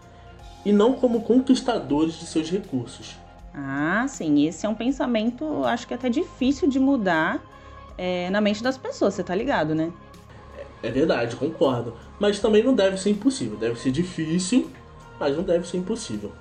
e 0.64 0.72
não 0.72 0.94
como 0.94 1.22
conquistadores 1.22 2.14
de 2.14 2.26
seus 2.26 2.50
recursos. 2.50 3.16
Ah, 3.54 4.06
sim, 4.08 4.46
esse 4.46 4.64
é 4.64 4.68
um 4.68 4.74
pensamento, 4.74 5.64
acho 5.64 5.86
que 5.86 5.92
é 5.92 5.96
até 5.96 6.08
difícil 6.08 6.68
de 6.68 6.78
mudar 6.78 7.42
é, 7.98 8.30
na 8.30 8.40
mente 8.40 8.62
das 8.62 8.78
pessoas, 8.78 9.14
você 9.14 9.22
tá 9.22 9.34
ligado, 9.34 9.74
né? 9.74 9.92
É 10.82 10.90
verdade, 10.90 11.36
concordo. 11.36 11.94
Mas 12.18 12.40
também 12.40 12.62
não 12.62 12.74
deve 12.74 12.96
ser 12.96 13.10
impossível. 13.10 13.56
Deve 13.56 13.78
ser 13.78 13.92
difícil, 13.92 14.68
mas 15.18 15.36
não 15.36 15.44
deve 15.44 15.66
ser 15.66 15.76
impossível. 15.76 16.32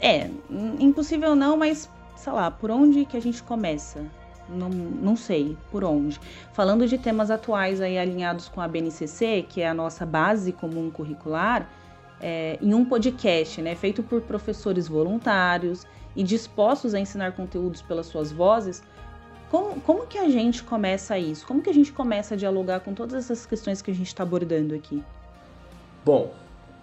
É, 0.00 0.30
impossível 0.78 1.34
não, 1.34 1.56
mas 1.56 1.88
sei 2.16 2.32
lá, 2.32 2.50
por 2.50 2.70
onde 2.70 3.04
que 3.04 3.16
a 3.16 3.20
gente 3.20 3.42
começa? 3.42 4.04
Não, 4.48 4.68
não 4.68 5.16
sei 5.16 5.56
por 5.70 5.84
onde. 5.84 6.20
Falando 6.52 6.86
de 6.86 6.98
temas 6.98 7.30
atuais 7.30 7.80
aí 7.80 7.98
alinhados 7.98 8.48
com 8.48 8.60
a 8.60 8.68
BNCC, 8.68 9.46
que 9.48 9.60
é 9.60 9.68
a 9.68 9.74
nossa 9.74 10.04
base 10.04 10.52
comum 10.52 10.90
curricular, 10.90 11.68
é, 12.20 12.58
em 12.60 12.74
um 12.74 12.84
podcast, 12.84 13.60
né, 13.62 13.74
feito 13.74 14.02
por 14.02 14.20
professores 14.20 14.88
voluntários 14.88 15.86
e 16.14 16.22
dispostos 16.22 16.94
a 16.94 17.00
ensinar 17.00 17.32
conteúdos 17.32 17.82
pelas 17.82 18.06
suas 18.06 18.30
vozes, 18.32 18.82
como, 19.50 19.80
como 19.80 20.06
que 20.06 20.16
a 20.16 20.28
gente 20.28 20.62
começa 20.62 21.18
isso? 21.18 21.44
Como 21.44 21.60
que 21.60 21.70
a 21.70 21.74
gente 21.74 21.90
começa 21.92 22.34
a 22.34 22.36
dialogar 22.36 22.80
com 22.80 22.94
todas 22.94 23.14
essas 23.14 23.44
questões 23.44 23.82
que 23.82 23.90
a 23.90 23.94
gente 23.94 24.06
está 24.06 24.22
abordando 24.22 24.74
aqui? 24.74 25.02
Bom, 26.04 26.32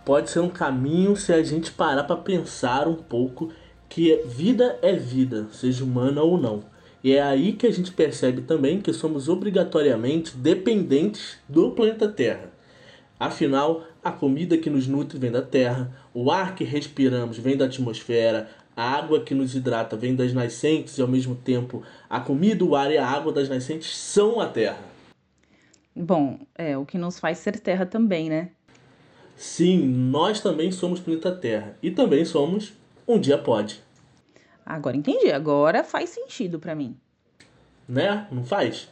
pode 0.03 0.29
ser 0.29 0.41
um 0.41 0.50
caminho 0.50 1.15
se 1.15 1.32
a 1.32 1.41
gente 1.41 1.72
parar 1.72 2.03
para 2.03 2.17
pensar 2.17 2.88
um 2.88 2.96
pouco 2.96 3.51
que 3.88 4.22
vida 4.25 4.77
é 4.82 4.94
vida, 4.94 5.48
seja 5.51 5.84
humana 5.84 6.22
ou 6.22 6.38
não. 6.38 6.62
E 7.01 7.13
é 7.13 7.22
aí 7.22 7.53
que 7.53 7.65
a 7.65 7.72
gente 7.72 7.91
percebe 7.91 8.41
também 8.41 8.82
que 8.82 8.91
somos 8.91 9.29
obrigatoriamente 9.29 10.36
dependentes 10.36 11.38
do 11.48 11.72
planeta 11.72 12.10
Terra. 12.10 12.51
Afinal, 13.17 13.84
a 14.08 14.12
comida 14.12 14.58
que 14.58 14.70
nos 14.70 14.88
nutre 14.88 15.20
vem 15.20 15.30
da 15.30 15.42
Terra, 15.42 15.92
o 16.14 16.32
ar 16.32 16.56
que 16.56 16.64
respiramos 16.64 17.38
vem 17.38 17.58
da 17.58 17.66
atmosfera, 17.66 18.50
a 18.76 18.84
água 18.84 19.22
que 19.22 19.36
nos 19.36 19.54
hidrata 19.54 19.98
vem 19.98 20.16
das 20.16 20.32
nascentes 20.32 20.98
e 20.98 21.02
ao 21.02 21.08
mesmo 21.10 21.36
tempo 21.36 21.84
a 22.10 22.20
comida, 22.20 22.64
o 22.64 22.74
ar 22.74 22.90
e 22.90 22.98
a 22.98 23.06
água 23.06 23.34
das 23.34 23.50
nascentes 23.50 23.96
são 23.98 24.40
a 24.40 24.48
Terra. 24.48 24.80
Bom, 25.94 26.40
é 26.56 26.78
o 26.78 26.86
que 26.86 26.98
nos 26.98 27.20
faz 27.20 27.40
ser 27.40 27.60
Terra 27.60 27.86
também, 27.86 28.30
né? 28.30 28.52
Sim, 29.36 29.80
nós 29.86 30.40
também 30.40 30.72
somos 30.72 31.02
planeta 31.02 31.32
Terra 31.32 31.76
e 31.84 31.92
também 31.92 32.24
somos 32.24 32.74
um 33.06 33.20
dia 33.20 33.38
pode. 33.38 33.84
Agora 34.66 34.96
entendi, 34.96 35.32
agora 35.32 35.84
faz 35.84 36.12
sentido 36.12 36.60
para 36.60 36.74
mim. 36.74 36.96
Né? 37.88 38.26
Não 38.32 38.46
faz? 38.46 38.88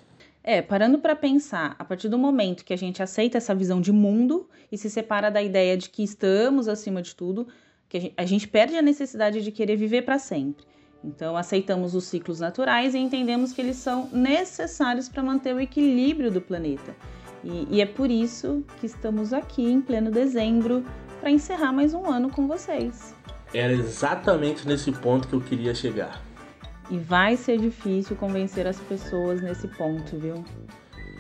É, 0.48 0.62
parando 0.62 1.00
para 1.00 1.16
pensar, 1.16 1.75
a 1.80 1.84
partir 1.84 2.08
do 2.08 2.20
momento 2.20 2.64
que 2.64 2.72
a 2.72 2.78
gente 2.78 3.02
aceita 3.02 3.40
essa 3.40 3.56
visão 3.56 3.82
de 3.82 3.92
mundo 3.92 4.48
e 4.72 4.78
se 4.78 4.92
separa 4.92 5.32
da 5.32 5.42
ideia 5.42 5.75
de 5.75 5.90
que 5.90 6.04
estamos 6.04 6.68
acima 6.68 7.02
de 7.02 7.16
tudo, 7.16 7.48
que 7.90 7.98
a 7.98 8.00
gente, 8.00 8.14
a 8.16 8.25
gente 8.25 8.48
perde 8.48 8.78
a 8.78 8.82
necessidade 8.84 9.42
de 9.42 9.52
querer 9.52 9.75
viver 9.75 10.04
para 10.04 10.20
sempre. 10.20 10.64
Então, 11.04 11.36
aceitamos 11.36 11.96
os 11.96 12.04
ciclos 12.04 12.40
naturais 12.40 12.94
e 12.94 13.00
entendemos 13.00 13.54
que 13.54 13.60
eles 13.60 13.78
são 13.78 14.08
necessários 14.14 15.10
para 15.10 15.24
manter 15.24 15.56
o 15.56 15.60
equilíbrio 15.60 16.30
do 16.30 16.40
planeta. 16.40 16.96
E, 17.44 17.68
e 17.72 17.82
é 17.82 17.88
por 17.88 18.12
isso 18.12 18.64
que 18.80 18.86
estamos 18.86 19.34
aqui 19.34 19.64
em 19.64 19.82
pleno 19.82 20.12
dezembro 20.12 20.86
para 21.20 21.32
encerrar 21.32 21.74
mais 21.74 21.92
um 21.92 22.06
ano 22.06 22.30
com 22.30 22.48
vocês. 22.48 23.16
Era 23.52 23.74
exatamente 23.74 24.68
nesse 24.68 24.92
ponto 24.92 25.28
que 25.28 25.34
eu 25.34 25.42
queria 25.42 25.74
chegar. 25.74 26.25
E 26.89 26.98
vai 26.98 27.36
ser 27.36 27.58
difícil 27.58 28.15
convencer 28.15 28.68
as 28.68 28.80
pessoas 28.80 29.42
nesse 29.42 29.68
ponto, 29.68 30.18
viu? 30.18 30.44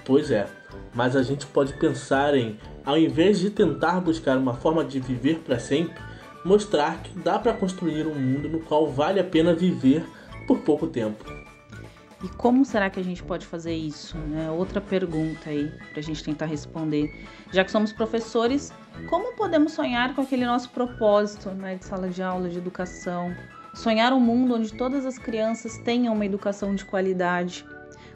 Pois 0.05 0.29
é, 0.29 0.47
mas 0.93 1.15
a 1.15 1.23
gente 1.23 1.47
pode 1.47 1.73
pensar 1.73 2.35
em, 2.35 2.59
ao 2.85 2.97
invés 2.97 3.39
de 3.39 3.49
tentar 3.49 3.99
buscar 3.99 4.37
uma 4.37 4.53
forma 4.53 4.85
de 4.85 4.99
viver 4.99 5.39
para 5.39 5.57
sempre, 5.57 5.95
mostrar 6.43 7.01
que 7.01 7.17
dá 7.17 7.39
para 7.39 7.53
construir 7.53 8.05
um 8.05 8.13
mundo 8.13 8.47
no 8.47 8.59
qual 8.59 8.87
vale 8.87 9.19
a 9.19 9.23
pena 9.23 9.55
viver 9.55 10.05
por 10.47 10.59
pouco 10.59 10.85
tempo. 10.85 11.25
E 12.23 12.29
como 12.29 12.63
será 12.63 12.89
que 12.89 12.99
a 12.99 13.03
gente 13.03 13.21
pode 13.23 13.45
fazer 13.45 13.73
isso? 13.73 14.17
Né? 14.17 14.49
Outra 14.49 14.79
pergunta 14.79 15.49
aí 15.49 15.71
para 15.91 15.99
a 15.99 16.03
gente 16.03 16.23
tentar 16.23 16.45
responder. 16.45 17.13
Já 17.51 17.63
que 17.63 17.71
somos 17.71 17.91
professores, 17.91 18.71
como 19.09 19.35
podemos 19.35 19.73
sonhar 19.73 20.15
com 20.15 20.21
aquele 20.21 20.45
nosso 20.45 20.69
propósito 20.69 21.49
né, 21.49 21.75
de 21.75 21.85
sala 21.85 22.09
de 22.09 22.23
aula, 22.23 22.47
de 22.49 22.57
educação? 22.57 23.35
Sonhar 23.75 24.13
um 24.13 24.19
mundo 24.21 24.55
onde 24.55 24.73
todas 24.73 25.05
as 25.05 25.17
crianças 25.17 25.77
tenham 25.77 26.13
uma 26.13 26.25
educação 26.25 26.73
de 26.73 26.85
qualidade. 26.85 27.65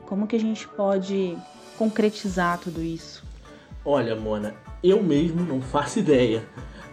Como 0.06 0.26
que 0.26 0.36
a 0.36 0.40
gente 0.40 0.66
pode 0.68 1.38
concretizar 1.78 2.58
tudo 2.58 2.82
isso? 2.82 3.24
Olha, 3.84 4.16
Mona, 4.16 4.56
eu 4.82 5.04
mesmo 5.04 5.44
não 5.44 5.62
faço 5.62 6.00
ideia, 6.00 6.44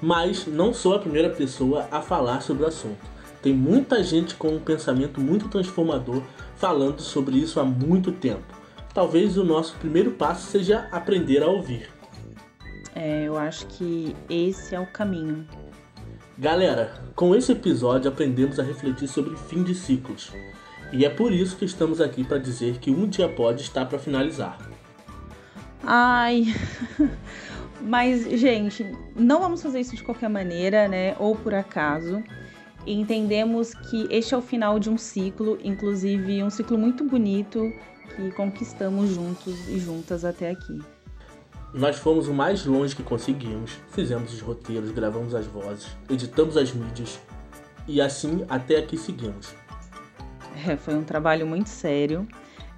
mas 0.02 0.46
não 0.46 0.75
sou 0.75 0.94
a 0.94 0.99
primeira 0.99 1.30
pessoa 1.30 1.88
a 1.90 2.02
falar 2.02 2.42
sobre 2.42 2.64
o 2.64 2.66
assunto. 2.66 2.99
Tem 3.40 3.54
muita 3.54 4.02
gente 4.02 4.35
com 4.35 4.49
um 4.49 4.61
pensamento 4.61 5.20
muito 5.20 5.49
transformador 5.49 6.20
falando 6.56 7.00
sobre 7.00 7.37
isso 7.37 7.61
há 7.61 7.64
muito 7.64 8.11
tempo. 8.11 8.52
Talvez 8.92 9.37
o 9.37 9.44
nosso 9.44 9.76
primeiro 9.76 10.11
passo 10.11 10.50
seja 10.50 10.88
aprender 10.90 11.42
a 11.42 11.46
ouvir. 11.46 11.88
É, 12.94 13.25
eu 13.25 13.37
acho 13.37 13.66
que 13.66 14.16
esse 14.28 14.75
é 14.75 14.80
o 14.80 14.87
caminho. 14.87 15.46
Galera, 16.38 16.93
com 17.14 17.35
esse 17.35 17.52
episódio 17.52 18.11
aprendemos 18.11 18.61
a 18.61 18.62
refletir 18.62 19.09
sobre 19.09 19.35
fim 19.37 19.62
de 19.62 19.75
ciclos. 19.75 20.31
E 20.93 21.02
é 21.02 21.09
por 21.09 21.33
isso 21.33 21.57
que 21.57 21.64
estamos 21.64 21.99
aqui 21.99 22.25
para 22.25 22.37
dizer 22.37 22.76
que 22.76 22.90
um 22.90 23.09
dia 23.09 23.26
pode 23.26 23.62
estar 23.62 23.87
para 23.87 23.99
finalizar. 23.99 24.59
Ai. 25.83 26.55
Mas, 27.81 28.25
gente, 28.38 28.85
não 29.14 29.40
vamos 29.40 29.62
fazer 29.62 29.81
isso 29.81 29.97
de 29.97 30.05
qualquer 30.05 30.28
maneira, 30.28 30.87
né? 30.87 31.16
Ou 31.19 31.35
por 31.35 31.55
acaso 31.55 32.23
entendemos 32.87 33.73
que 33.75 34.07
este 34.11 34.35
é 34.35 34.37
o 34.37 34.43
final 34.43 34.78
de 34.78 34.90
um 34.90 34.99
ciclo, 34.99 35.59
inclusive 35.64 36.43
um 36.43 36.50
ciclo 36.50 36.76
muito 36.76 37.02
bonito 37.02 37.73
que 38.14 38.31
conquistamos 38.33 39.11
juntos 39.11 39.69
e 39.69 39.78
juntas 39.78 40.23
até 40.23 40.50
aqui. 40.50 40.81
Nós 41.76 41.97
fomos 41.99 42.26
o 42.26 42.35
mais 42.35 42.64
longe 42.64 42.97
que 42.97 43.02
conseguimos, 43.02 43.73
fizemos 43.90 44.33
os 44.33 44.40
roteiros, 44.40 44.90
gravamos 44.90 45.35
as 45.35 45.47
vozes, 45.47 45.88
editamos 46.09 46.56
as 46.56 46.73
mídias 46.73 47.21
e 47.87 48.00
assim 48.00 48.45
até 48.49 48.78
aqui 48.78 48.97
seguimos. 48.97 49.54
É, 50.66 50.75
foi 50.76 50.95
um 50.95 51.04
trabalho 51.04 51.47
muito 51.47 51.68
sério 51.68 52.26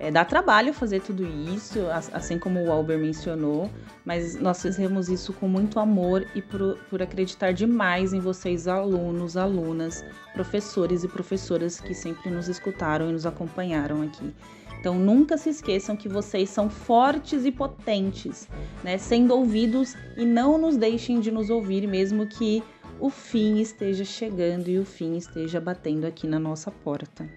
é, 0.01 0.13
dá 0.13 0.25
trabalho 0.25 0.73
fazer 0.73 1.01
tudo 1.01 1.25
isso, 1.25 1.81
assim 2.13 2.39
como 2.39 2.63
o 2.63 2.71
Albert 2.71 3.01
mencionou, 3.01 3.69
mas 4.05 4.37
nós 4.37 4.63
fizemos 4.63 5.09
isso 5.09 5.33
com 5.33 5.49
muito 5.49 5.81
amor 5.81 6.25
e 6.37 6.43
por, 6.43 6.79
por 6.89 7.03
acreditar 7.03 7.53
demais 7.53 8.13
em 8.13 8.21
vocês, 8.21 8.69
alunos, 8.69 9.37
alunas, 9.37 10.05
professores 10.33 11.03
e 11.03 11.09
professoras 11.09 11.81
que 11.81 11.95
sempre 11.95 12.31
nos 12.31 12.49
escutaram 12.49 13.09
e 13.09 13.13
nos 13.13 13.27
acompanharam 13.27 14.03
aqui. 14.03 14.33
Então 14.81 14.99
nunca 14.99 15.37
se 15.37 15.51
esqueçam 15.51 15.97
que 15.97 16.09
vocês 16.09 16.51
são 16.51 16.71
fortes 16.71 17.45
e 17.45 17.51
potentes, 17.51 18.49
né? 18.85 18.97
Sendo 18.97 19.35
ouvidos 19.35 19.95
e 20.17 20.25
não 20.25 20.57
nos 20.57 20.77
deixem 20.77 21.21
de 21.21 21.31
nos 21.31 21.51
ouvir, 21.51 21.87
mesmo 21.87 22.27
que 22.27 22.63
o 23.01 23.11
fim 23.11 23.61
esteja 23.61 24.05
chegando 24.05 24.69
e 24.69 24.79
o 24.79 24.85
fim 24.85 25.17
esteja 25.17 25.61
batendo 25.61 26.07
aqui 26.07 26.27
na 26.27 26.39
nossa 26.39 26.71
porta. 26.71 27.29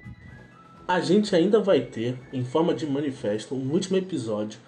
A 0.88 1.00
gente 1.00 1.36
ainda 1.36 1.60
vai 1.60 1.82
ter, 1.82 2.20
em 2.34 2.44
forma 2.44 2.74
de 2.74 2.86
manifesto, 2.86 3.56
um 3.56 3.72
último 3.72 3.98
episódio. 3.98 4.60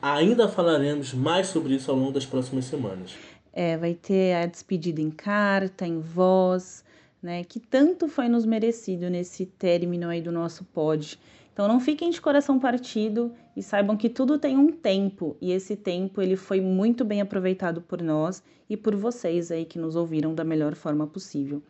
Ainda 0.00 0.48
falaremos 0.48 1.12
mais 1.12 1.48
sobre 1.48 1.74
isso 1.74 1.90
ao 1.90 1.96
longo 1.96 2.12
das 2.12 2.24
próximas 2.24 2.64
semanas. 2.64 3.14
É, 3.52 3.76
vai 3.76 3.94
ter 3.94 4.34
a 4.34 4.46
despedida 4.46 5.00
em 5.00 5.10
carta, 5.10 5.86
em 5.86 6.00
voz, 6.00 6.84
né? 7.22 7.44
Que 7.44 7.60
tanto 7.60 8.08
foi 8.08 8.28
nos 8.28 8.46
merecido 8.46 9.10
nesse 9.10 9.44
término 9.44 10.08
aí 10.08 10.22
do 10.22 10.32
nosso 10.32 10.64
pod. 10.64 11.18
Então 11.60 11.68
não 11.68 11.78
fiquem 11.78 12.08
de 12.08 12.18
coração 12.18 12.58
partido 12.58 13.34
e 13.54 13.62
saibam 13.62 13.94
que 13.94 14.08
tudo 14.08 14.38
tem 14.38 14.56
um 14.56 14.72
tempo 14.72 15.36
e 15.42 15.52
esse 15.52 15.76
tempo 15.76 16.22
ele 16.22 16.34
foi 16.34 16.58
muito 16.58 17.04
bem 17.04 17.20
aproveitado 17.20 17.82
por 17.82 18.00
nós 18.00 18.42
e 18.66 18.78
por 18.78 18.96
vocês 18.96 19.50
aí 19.50 19.66
que 19.66 19.78
nos 19.78 19.94
ouviram 19.94 20.34
da 20.34 20.42
melhor 20.42 20.74
forma 20.74 21.06
possível. 21.06 21.62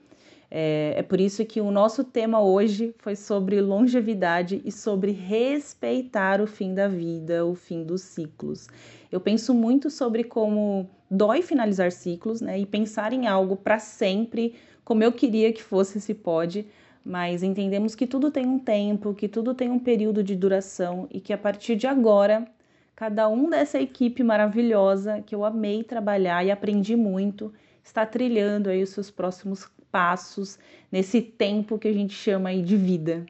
É, 0.49 0.95
é 0.97 1.03
por 1.03 1.21
isso 1.21 1.45
que 1.45 1.61
o 1.61 1.73
nosso 1.73 2.05
tema 2.05 2.41
hoje 2.41 2.95
foi 2.99 3.17
sobre 3.17 3.61
longevidade 3.61 4.63
e 4.65 4.71
sobre 4.71 5.11
respeitar 5.11 6.41
o 6.41 6.47
fim 6.47 6.73
da 6.73 6.87
vida, 6.87 7.45
o 7.45 7.57
fim 7.57 7.83
dos 7.83 8.03
ciclos. 8.03 8.69
Eu 9.11 9.19
penso 9.19 9.53
muito 9.53 9.91
sobre 9.91 10.23
como 10.23 10.89
dói 11.11 11.43
finalizar 11.43 11.91
ciclos, 11.91 12.41
né? 12.41 12.61
E 12.61 12.65
pensar 12.65 13.13
em 13.13 13.27
algo 13.27 13.57
para 13.57 13.81
sempre, 13.81 14.55
como 14.85 15.03
eu 15.03 15.11
queria 15.11 15.53
que 15.53 15.65
fosse 15.65 15.99
esse 15.99 16.15
pode, 16.15 16.65
mas 17.05 17.43
entendemos 17.43 17.95
que 17.95 18.07
tudo 18.07 18.31
tem 18.31 18.47
um 18.47 18.59
tempo, 18.59 19.15
que 19.15 19.29
tudo 19.29 19.55
tem 19.55 19.71
um 19.71 19.79
período 19.79 20.23
de 20.23 20.37
duração 20.37 21.09
e 21.11 21.21
que 21.21 21.33
a 21.33 21.39
partir 21.39 21.77
de 21.77 21.87
agora, 21.87 22.47
cada 22.95 23.29
um 23.29 23.49
dessa 23.49 23.81
equipe 23.81 24.23
maravilhosa 24.23 25.23
que 25.23 25.35
eu 25.35 25.45
amei 25.45 25.83
trabalhar 25.83 26.45
e 26.45 26.51
aprendi 26.51 26.95
muito, 26.97 27.53
está 27.83 28.05
trilhando 28.05 28.69
aí 28.69 28.83
os 28.83 28.91
seus 28.91 29.11
próximos 29.11 29.69
passos 29.91 30.59
nesse 30.91 31.21
tempo 31.21 31.79
que 31.79 31.89
a 31.89 31.93
gente 31.93 32.15
chama 32.15 32.51
aí 32.51 32.63
de 32.63 32.77
vida. 32.77 33.27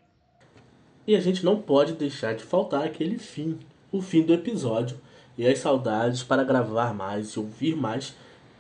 E 1.07 1.17
a 1.17 1.21
gente 1.21 1.45
não 1.45 1.61
pode 1.61 1.95
deixar 1.95 2.35
de 2.35 2.43
faltar 2.45 2.85
aquele 2.85 3.19
fim, 3.19 3.59
o 3.91 4.03
fim 4.03 4.23
do 4.23 4.35
episódio 4.35 4.99
e 5.39 5.47
as 5.47 5.59
saudades 5.59 6.23
para 6.23 6.45
gravar 6.45 6.93
mais 6.93 7.31
e 7.31 7.39
ouvir 7.39 7.75
mais, 7.75 8.15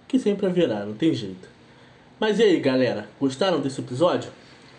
que 0.08 0.18
sempre 0.18 0.46
haverá, 0.46 0.84
não 0.84 0.94
tem 0.94 1.12
jeito. 1.12 1.48
Mas 2.18 2.38
e 2.38 2.42
aí, 2.42 2.60
galera, 2.60 3.08
gostaram 3.20 3.60
desse 3.60 3.80
episódio? 3.80 4.30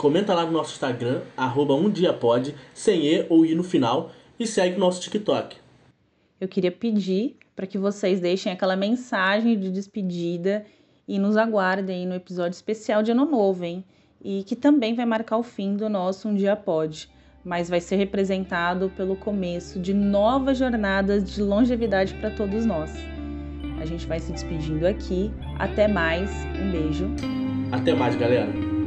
Comenta 0.01 0.33
lá 0.33 0.43
no 0.43 0.51
nosso 0.51 0.71
Instagram, 0.71 1.21
arroba 1.37 1.75
umdiapod, 1.75 2.55
sem 2.73 3.05
E 3.05 3.27
ou 3.29 3.45
I 3.45 3.53
no 3.53 3.61
final, 3.61 4.09
e 4.39 4.47
segue 4.47 4.75
o 4.75 4.79
nosso 4.79 4.99
TikTok. 4.99 5.57
Eu 6.39 6.47
queria 6.47 6.71
pedir 6.71 7.37
para 7.55 7.67
que 7.67 7.77
vocês 7.77 8.19
deixem 8.19 8.51
aquela 8.51 8.75
mensagem 8.75 9.59
de 9.59 9.69
despedida 9.69 10.65
e 11.07 11.19
nos 11.19 11.37
aguardem 11.37 12.07
no 12.07 12.15
episódio 12.15 12.55
especial 12.55 13.03
de 13.03 13.11
Ano 13.11 13.25
Novo, 13.25 13.63
hein? 13.63 13.83
E 14.19 14.43
que 14.43 14.55
também 14.55 14.95
vai 14.95 15.05
marcar 15.05 15.37
o 15.37 15.43
fim 15.43 15.75
do 15.75 15.87
nosso 15.87 16.27
Um 16.27 16.33
Dia 16.33 16.55
Pode, 16.55 17.07
mas 17.45 17.69
vai 17.69 17.79
ser 17.79 17.97
representado 17.97 18.91
pelo 18.97 19.15
começo 19.15 19.79
de 19.79 19.93
novas 19.93 20.57
jornadas 20.57 21.31
de 21.31 21.43
longevidade 21.43 22.15
para 22.15 22.31
todos 22.31 22.65
nós. 22.65 22.91
A 23.79 23.85
gente 23.85 24.07
vai 24.07 24.19
se 24.19 24.31
despedindo 24.31 24.87
aqui. 24.87 25.29
Até 25.59 25.87
mais. 25.87 26.31
Um 26.59 26.71
beijo. 26.71 27.05
Até 27.71 27.93
mais, 27.93 28.15
galera. 28.15 28.80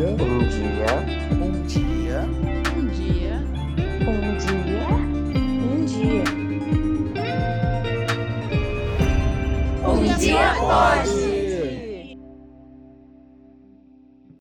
Dia. 0.00 0.16
dia, 0.48 0.92
Um 1.42 1.66
dia. 1.66 2.24
um 2.70 2.88
dia, 2.88 3.34
Um 4.06 4.38
dia. 4.38 4.64
Um 4.64 4.64
dia. 4.64 4.88
Um 5.36 5.84
dia. 5.84 6.24
Um 9.84 10.18
dia 10.18 10.54
pode. 10.58 11.19